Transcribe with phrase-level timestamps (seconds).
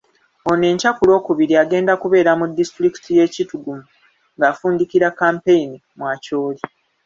[0.49, 3.79] Ono enkya ku Lwokubiri agenda kubeera mu disitulikiti y'e Kitgum
[4.37, 6.61] ng'afundikira kampeyini mu Acholi.